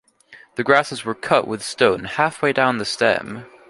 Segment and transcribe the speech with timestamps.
[0.55, 3.45] The grasses were cut with stone halfway down the stem.